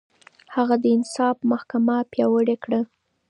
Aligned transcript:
هغه 0.55 0.75
د 0.83 0.85
انصاف 0.95 1.37
محکمه 1.51 1.97
پياوړې 2.11 2.55
کړه. 2.63 2.81